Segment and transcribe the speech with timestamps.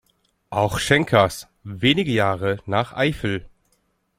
[0.49, 3.47] Auch Schenkers wenige Jahre nach "Eifel.